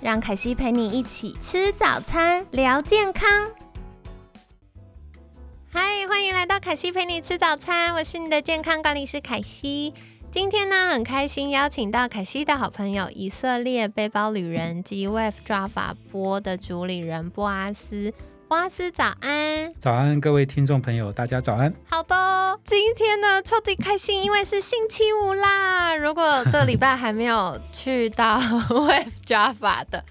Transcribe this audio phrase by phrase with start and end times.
[0.00, 3.50] 让凯西陪你一起吃早餐，聊健康。
[5.70, 9.92] 嗨，欢迎来到凯西陪你吃早餐，我是你的健康管理师凯西。
[10.30, 18.14] 今天呢，很开心邀请到凯西的好朋友以色列背包旅人及 Wave Java 波的主理人波阿斯。
[18.48, 21.70] 波阿斯早安，早安，各位听众朋友，大家早安。
[21.90, 25.94] 好的，今天呢超级开心，因为是星期五啦。
[25.94, 28.38] 如果这礼拜还没有去到
[28.72, 30.02] Wave Java 的，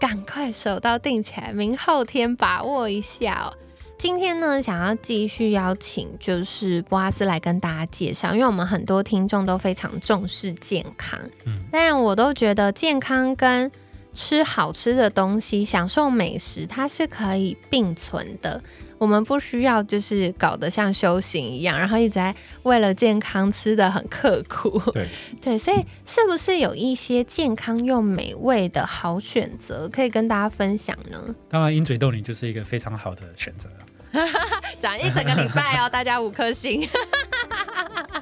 [0.00, 3.52] 赶快手到定起来，明后天把握一下哦。
[3.98, 13.70] 今天呢，想要继续邀请就是波阿斯来跟大家介绍，因为我们很多听众都非常重视健康，嗯，但我都觉得健康跟
[14.12, 18.62] 吃好吃的东西，享受美食，它是可以并存的。
[18.98, 24.80] 我们不需要就是搞得像修行一样，然后一直在为了健康吃的很刻苦。
[24.92, 25.08] 对
[25.42, 31.34] 对，所以是不是有一些健康又美味的好选择可以跟大家分享呢？
[31.48, 33.68] 当然，鹰嘴豆泥就是一个非常好的选择
[34.78, 36.86] 讲一整个礼拜哦， 大家五颗星。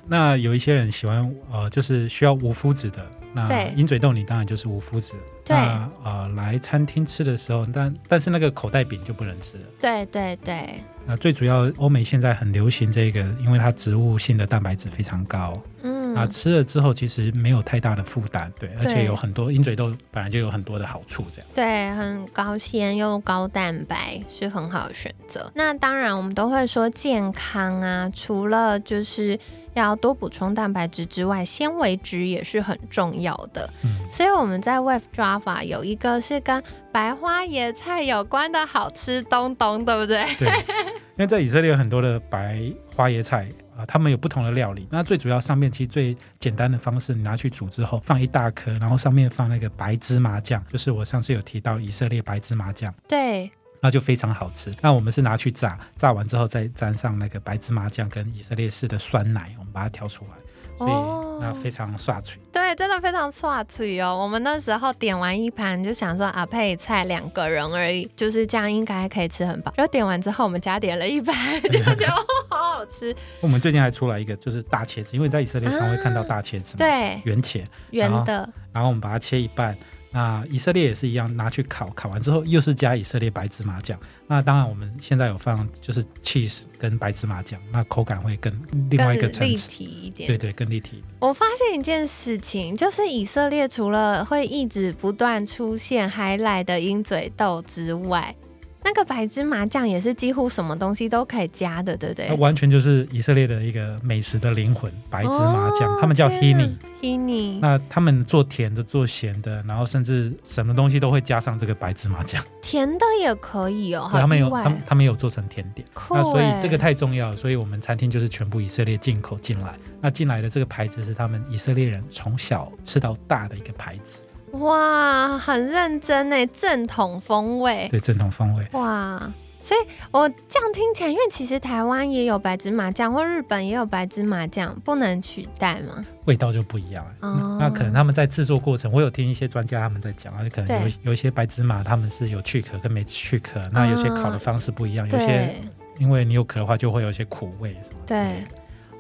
[0.07, 3.07] 那有一些人喜欢呃，就是需要无麸质的。
[3.33, 5.15] 那鹰嘴豆泥当然就是无麸质。
[5.45, 5.57] 对。
[6.05, 9.65] 呃，来餐厅吃的时候，但但是那个口袋饼就不能吃了。
[9.81, 10.83] 对对对。
[11.07, 15.61] 那最主要，欧美现在很流行这个，因为它植物性的蛋白质非常高。
[15.83, 16.15] 嗯。
[16.15, 21.49] 啊，吃了之后其实没有太大的负担，对，而且有很多鹰嘴豆本来就有很多的好处，这样。
[21.55, 25.49] 对，很高纤又高蛋白，是很好的选择。
[25.55, 29.39] 那当然，我们都会说健康啊，除了就是
[29.75, 33.69] 要多补充蛋白质之外，纤维质也是很重要的。
[33.83, 33.91] 嗯。
[34.11, 40.25] 所以我们在 Wave Java 有一个是跟白花椰菜有关的好吃东东，对不对？
[40.39, 40.49] 对。
[40.49, 42.61] 因为在以色列有很多的白
[42.95, 43.49] 花椰菜。
[43.89, 53.51] 他们有不同的料理，那最主要上面其实最简单的方式，你拿去煮之后放一大颗，然后上面放那个白芝麻酱，就是我上次有提到以色列白芝麻酱，对，
[53.83, 54.75] 那就非常好吃。
[54.81, 60.31] 那我们是拿去炸，炸完之后再沾上那个白芝麻酱跟以色列式的酸奶，我们把它调出来。
[60.79, 64.19] 哦，那非常刷嘴，对，真的非常刷嘴哦。
[64.19, 69.75] 我们那时候点完一盘就想说啊，配菜两个人而已，就是这样应该可以吃很饱。
[69.77, 72.11] 然后点完之后，我们加点了一盘，就觉得
[72.49, 73.15] 好好吃。
[73.43, 79.77] 我们最近还出来一个，就是大茄子，因为在以色列常会看到大茄子，对，圆茄，圆的，然后我们把它切一半。
[80.13, 83.99] 那以色列也是一样，拿去烤，烤完之后又是加以色列白芝麻酱。
[84.27, 88.53] 那当然我们现在有放就是 cheese 跟白芝麻酱，那口感会更
[88.91, 90.27] 另外一个层次，立体一点。
[90.27, 91.03] 对对，更立体。
[91.21, 98.35] 我发现一件事情，就是以色列除了会一直不断出现海来的鹰嘴豆之外。
[98.83, 102.29] 那个白芝麻酱也是几乎什么东西都可以加的，对不对？
[102.29, 106.73] 它完全就是以色列的一个美食的灵魂，白芝麻酱，他们叫 hini。
[107.01, 107.59] hini。
[107.61, 112.43] 那他们做甜的、做咸的，然后甚至什么东西都会加上这个白芝麻酱。
[112.63, 115.87] 甜的也可以哦，他们有，他们他们有做成甜点。
[116.11, 119.75] 那所以这个太重要，所以我们餐厅就是全部以色列进口进来。
[120.01, 124.23] 那进来的这个牌子是他们以色列人从小吃到大的一个牌子。
[124.53, 127.89] 哇，很认真呢，正统风味。
[127.91, 128.67] 对，正统风味。
[128.73, 129.81] 哇，所以
[130.11, 136.05] 我这样听起来，因为其实台湾也有白芝麻酱，或日本也有白芝麻酱，不能取代吗？
[136.25, 137.07] 味道就不一样。
[137.21, 137.59] 哦。
[137.61, 145.55] 那可能他们在制作过程，我有听一些专家他们在讲啊，可能有有一些白芝麻他们是有去壳跟没去壳，那有些烤的方式不一样，有些
[145.99, 148.01] 因为你有壳的话，就会有一些苦味什么。
[148.07, 148.45] 对。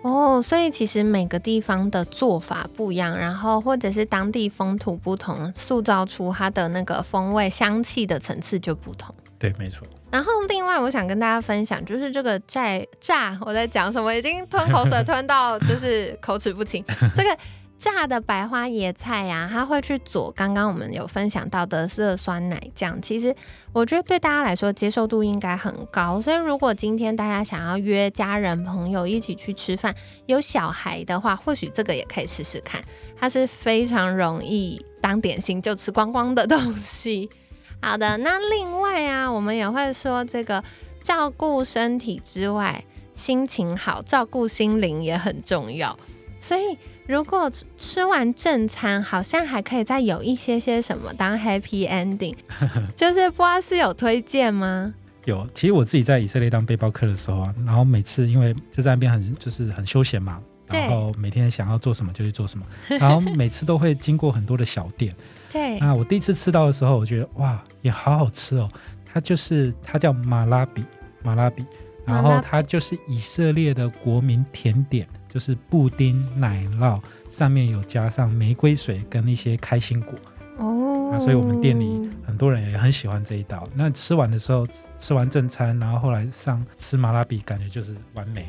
[0.02, 9.14] 哦，所以其实每个地方的做法不一样，然后或者是当地风土不同，塑造出它的那个风味、香气的层次就不同。
[9.38, 9.86] 对，没错。
[10.10, 14.14] 然后另外，我想跟大家分享，就是这个在炸，我在讲什么？
[14.14, 16.84] 已经吞口水 吞到就是口齿不清。
[17.14, 17.36] 这个。
[17.80, 23.00] 炸的白花椰菜呀，它会去佐刚刚我们有分享到的色酸奶酱。
[23.00, 23.34] 其实
[23.72, 26.20] 我觉得对大家来说接受度应该很高。
[26.20, 29.94] 所以如果今天大家想要约家人朋友一起去吃饭，
[30.26, 32.84] 有小孩的话，或许这个也可以试试看。
[33.18, 37.30] 它是非常容易当点心就吃光光的东西。
[37.80, 40.62] 好的，那另外啊，我们也会说这个
[41.02, 42.84] 照顾身体之外，
[43.14, 45.98] 心情好，照顾心灵也很重要。
[46.38, 46.76] 所以。
[47.10, 52.36] 如果吃吃完正餐，好像还可以再有一些些什么当 happy ending，
[52.94, 54.94] 就是布拉斯有推荐吗？
[55.24, 62.64] 有，其实我自己在以色列当背包客的时候啊，然后每次因为就在那边很就是很休闲嘛，然后每天想要做什么就去做什么，
[63.00, 65.12] 然后每次都会经过很多的小店。
[65.50, 68.70] 对，那我第一次吃到的时候，我觉得哇，也好好吃哦。
[69.12, 70.84] 它就是它叫马拉比，
[71.24, 71.66] 马拉比，
[72.04, 77.00] 然后它就是以色列的国民甜点，就是布丁奶酪，
[77.30, 80.14] 上面有加上玫瑰水跟一些开心果。
[80.58, 83.66] 哦啊，所以我们店里很多人也很喜欢这一道。
[83.74, 88.46] 那吃完的时候，吃吃完正餐，然后后来上吃麻辣比，感觉就是完美。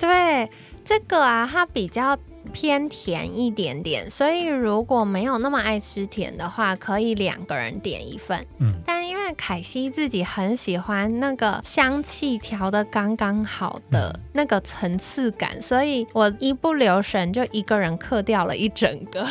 [0.00, 0.50] 对
[0.84, 2.18] 这个啊，它比较
[2.52, 8.44] 偏甜一点点，所以如果没有那么爱吃甜的话，可以两个人点一份。
[8.58, 19.24] 嗯，但因为凯西自己很喜欢那个香气调的刚刚好的那个层次感，所以我一不留神就一个人嗑掉了一整个，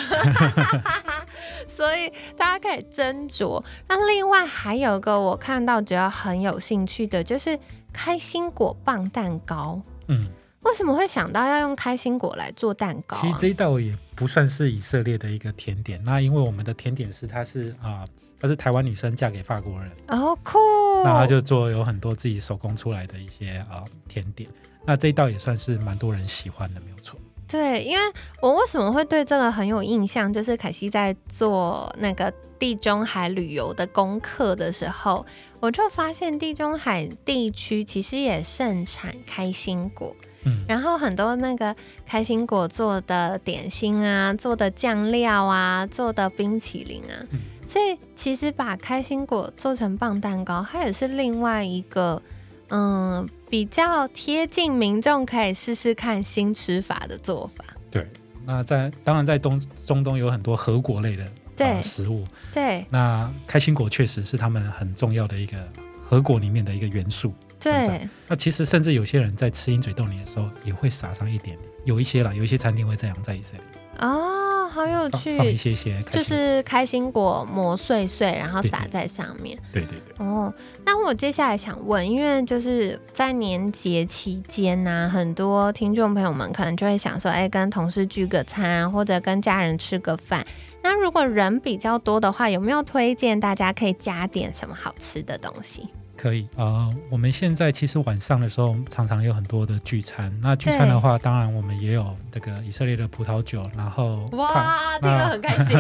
[1.68, 3.62] 所以大家可以斟酌。
[3.88, 7.58] 那另外还有一个我看到觉得很有兴趣的，就是
[7.92, 9.82] 开心果棒蛋糕。
[10.08, 10.28] 嗯，
[10.62, 13.22] 为什么会想到要用开心果来做蛋糕、啊？
[13.22, 16.02] 其实这一道也不算是以色列的一个甜点。
[16.04, 18.06] 那因为我们的甜点师她是啊、
[18.40, 20.58] 她是台湾女生嫁给法国人，哦酷，
[21.04, 24.50] 那她就做有很多自己手工出来的一些啊、甜点。
[24.86, 27.20] 那这一道也算是蛮多人喜欢的，没有错。
[27.48, 28.04] 对，因为
[28.42, 35.26] 我为什么会对这个很有印象，就是凯西在做那个地中海旅游的功课的时候，
[35.60, 41.76] 我就发现地中海地区其实也盛产开心果，嗯，然后很多那个
[42.06, 52.22] 开心果做的点心啊，做的酱料啊，做的冰淇淋啊，嗯所以其实把开心果做成棒蛋糕，它也是另外一个
[52.70, 57.64] 嗯比较贴近民众可以试试看新吃法的做法。
[57.92, 58.08] 对。
[58.46, 65.56] 那在当然在东中东有很多核果类的食物，对那开心果确实是他们很重要的一个
[66.04, 67.32] 核果里面的一个元素。
[67.60, 73.62] 对，那其实甚至有些人在吃鹰嘴豆泥的时候也会撒上一点点，有一些啦，有一些餐厅会这样在以色列
[74.00, 75.76] 哦，好有放放一趣，
[76.10, 79.58] 就是开心果磨碎碎，然后撒在上面。
[79.74, 80.54] 对对对，哦，
[80.86, 90.48] 那我接下来想问，因为就是在年节期间呢、很多听众朋友们可能就会想说，哎，跟同事聚个餐，或者跟家人吃个饭。
[90.82, 95.90] 那如果人比较多的话，有没有推荐大家可以加点什么好吃的东西？
[96.20, 96.44] 可以。
[96.56, 105.80] 啊、呃我们现在其实晚上的时候常常有很多的聚餐，那聚餐的话，当然我们也有这个以色列的葡萄酒，然后哇，派听了很开心。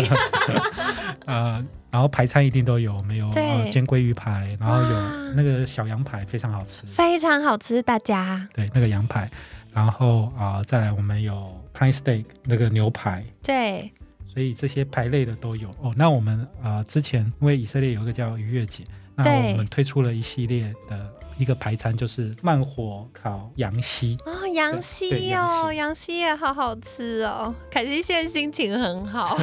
[1.27, 3.29] 呃，然后排餐一定都有，我们有
[3.69, 8.47] 煎鲑鱼排，然后有那个小羊排，非常好吃，非常好吃，大家。
[8.53, 9.29] 对，那个羊排，
[9.71, 13.91] 然后啊、呃再来我们有 pine steak 那个牛排，对。
[14.31, 15.69] 所以这些排类的都有。
[15.81, 15.93] 哦。
[15.97, 18.83] 那我们啊、呃之前因为以色列有一个叫逾越节，
[19.19, 24.17] 那对我们推出了一系列的一个排餐，就是慢火烤羊膝。
[24.25, 27.53] 哦，羊对膝羊哦，膝羊膝也好好吃哦。
[27.69, 29.37] 凯西现在心情很好，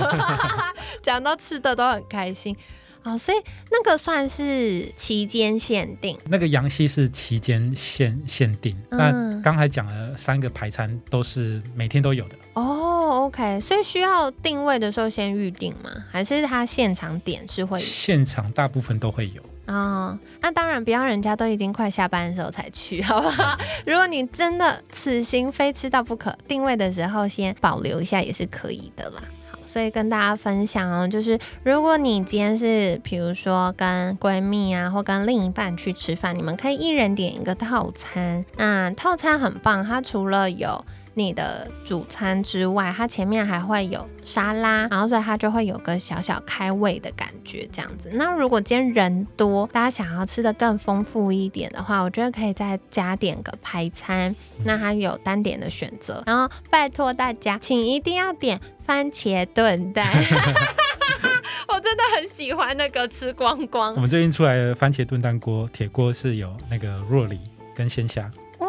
[1.03, 2.57] 讲到吃的都很开心。
[3.05, 3.39] 哦，所以
[3.71, 12.85] 那个算是期间限定那个羊膝是期间限限定，嗯那刚才讲了三个排餐都是每天都有的，哦。
[13.07, 15.91] OK，所以需要定位的时候先预定吗？
[16.11, 17.79] 还是他现场点是会？
[17.79, 19.43] 现场大部分都会有。
[19.67, 23.59] 哦，那当然不要人家都已经快下班的时候才去， 好不好？
[23.85, 29.23] 如果你真的此行非吃到不可，定位的时候先保留一下也是可以的啦。
[29.51, 38.45] 好，所以跟大家分享哦，就是如果你今天是比如说跟闺蜜啊，或跟另一半去吃饭，你们可以一人点一个套餐。
[38.57, 40.85] 那套餐很棒，它除了有
[41.19, 48.11] 你的主餐之外，它前面还会有沙拉，然后所以它就会有个小小开胃的感觉，这样子。
[48.13, 56.23] 那如果今天人多，大家想要吃的更丰富一点的话，我觉得可以再加点个排餐，那它有单点的选择。
[56.27, 60.07] 然后拜托大家，请一定要点番茄炖蛋。
[61.69, 67.41] 我真的很喜欢那个吃光光我光，们最近出来的番茄炖蛋锅，铁锅是有那个若梨
[67.75, 68.69] 跟鲜虾，哇，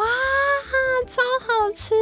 [1.06, 1.94] 超好吃，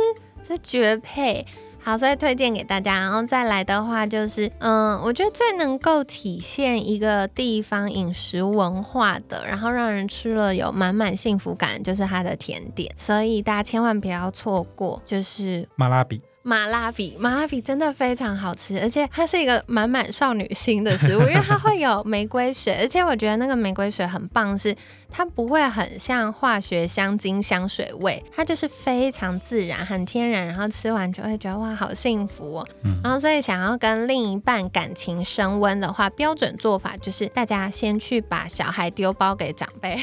[0.48, 1.46] 这绝配。
[1.82, 3.00] 好，所以推荐给大家。
[3.00, 12.92] 然后再来的话，就是嗯，我觉得最能够体现一个地方饮食文化的，然后让人吃了有满满幸福感，就是它的甜点。
[12.98, 16.22] 所以大家千万不要错过，就是马拉比。
[16.48, 24.76] 麻辣比，麻辣比真的非常好吃，而且它是一个满满少女心的食物， 因为它会有玫瑰水，而且我觉得那个玫瑰水很棒，是
[25.10, 32.68] 它不会很像化学香精香水味，它就是非常自然、很天然，然后吃完就会觉得哇，好幸福哦。
[33.04, 39.98] 然后所以想要跟另一半感情升温的话，标准做法就是大家先去把小孩丢包给长辈，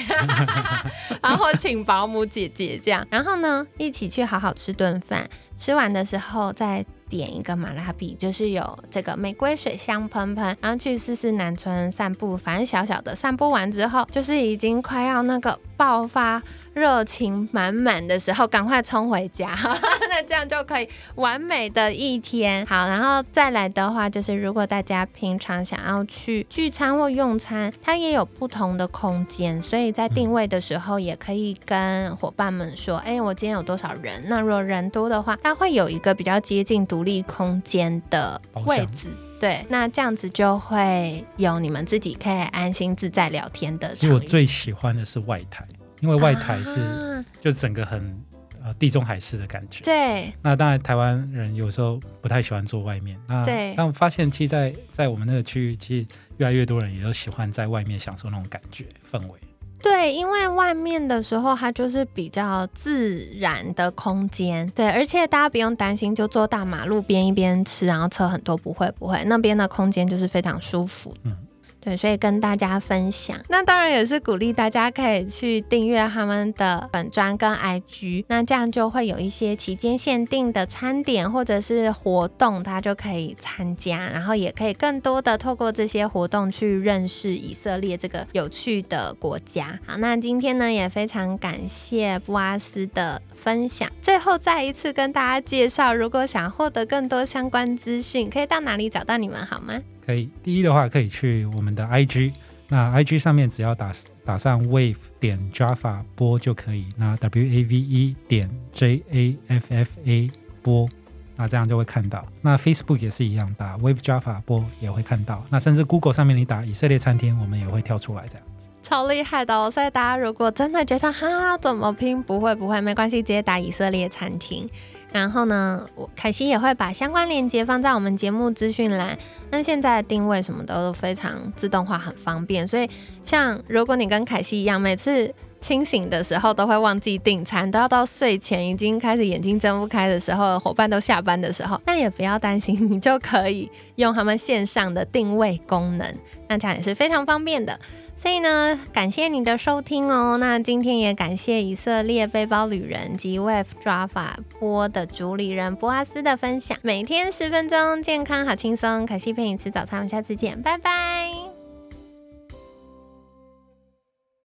[1.22, 5.30] 然后请保姆姐姐这样，然后呢一起去好好吃顿饭。
[5.54, 16.42] 吃完的时候后再点一个马拉比，就是有这个玫瑰水香喷喷，然后去四四南村散步，反正小小的散步完之后，就是已经快要那个爆发。
[16.74, 19.54] 热情满满的时候，赶快冲回家，
[20.08, 22.64] 那这样就可以完美的一天。
[22.66, 34.24] 好，然后再来的话，就是如果大家平常想要去聚餐或用餐，它也有不同的空间，所以在定位的时候也可以跟伙伴们说，哎，我今天有多少人？
[34.28, 43.94] 那如果人多的话，它会有一个比较接近独立空间的位置，对，那这样子就会有你们自己可以安心自在聊天的。
[43.94, 45.66] 其实我最喜欢的是外台。
[46.02, 48.20] 因为外台是就整个很
[48.62, 50.32] 呃地中海式的感觉，对。
[50.42, 53.44] 那当然台湾人有时候不太喜欢坐外面，那
[53.76, 56.06] 但我发现其实在在我们那个区域，其实
[56.38, 59.38] 越来越多人也都喜欢在外面享受那种感觉氛围。
[59.80, 71.14] 对，因为外面的时候它就是比较自然的空间，对，而且大家不用担心，就坐大马路边一边吃，然后车很多，不会不会，那边的空间就是非常舒服。
[71.22, 71.36] 嗯。
[71.84, 89.80] 对，所以跟大家分享，那当然也是鼓励大家可以去订阅他们的本专跟 IG，那这样就会有一些期间限定的餐点或者是活动，他就可以参加，然后也可以更多的透过这些活动去认识以色列这个有趣的国家。
[89.84, 99.80] 好，那今天呢也非常感谢布阿斯的分享，最后再一次跟大家介绍，如果想获得更多相关资讯，可以到哪里找到你们好吗？
[100.04, 102.32] 可以，第一的话可以去我们的 IG，
[102.68, 103.92] 那 IG 上面只要打
[104.24, 110.30] 打上 Wave 点 Java 播就可以，那 W A V E 点 J A F F A
[110.62, 110.88] 播，
[111.36, 112.26] 那这样就会看到。
[112.40, 115.44] 那 Facebook 也是一样，打 Wave Java 播也会看到。
[115.50, 118.68] 那甚至 Google 上面你打以色列餐厅，我们也会跳出来这样子。
[118.82, 119.70] 超厉害的哦！
[119.70, 124.68] 所以大家如果真的觉得哈怎么拼不会不会没关系，直接打以色列餐厅。
[125.12, 129.16] 然后呢，我凯西也会把相关链接放在我们节目资讯栏。
[129.50, 132.66] 那现在的定位什么的都非常自动化，很方便。
[132.66, 132.88] 所以，
[133.22, 146.14] 像如果你跟凯西一样，每次清醒的时候都会忘记订餐，都要到睡前已经开始眼睛睁不开的时候，伙伴都下班的时候，那也不要担心，你就可以用他们线上的定位功能，
[146.48, 147.78] 那这样也是非常方便的。
[148.14, 150.36] 所以呢，感谢你的收听哦。
[150.36, 154.28] 那今天也感谢以色列背包旅人及 Wave Java
[154.60, 156.78] 播的主理人博阿斯的分享。
[156.82, 159.04] 每天十分钟，健康好轻松。
[159.04, 161.51] 凯西陪你吃早餐，我们下次见，拜拜。